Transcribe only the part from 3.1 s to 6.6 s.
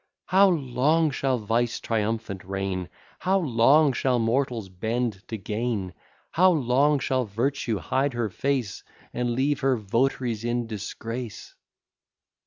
How long shall mortals bend to gain? How